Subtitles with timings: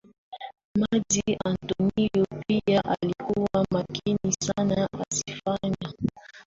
[0.79, 5.75] maji Antonio pia alikuwa makini sana asifanye